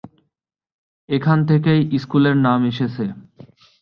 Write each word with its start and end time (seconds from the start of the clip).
এখান 1.09 1.39
থেকেই 1.49 1.81
স্কুলের 2.03 2.35
নাম 2.45 2.59
এসেছে। 2.71 3.03